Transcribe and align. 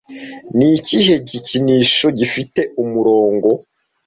Ni 0.57 0.67
ikihe 0.77 1.15
gikinisho 1.29 2.07
gifite 2.19 2.61
umurongo 2.83 3.49